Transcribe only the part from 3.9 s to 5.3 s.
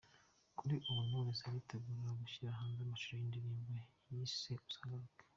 yise ‘Uzagaruke’.